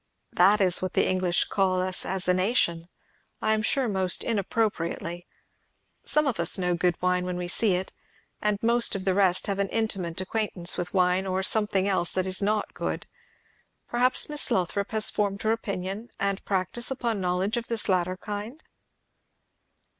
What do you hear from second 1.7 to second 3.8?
us as a nation, I am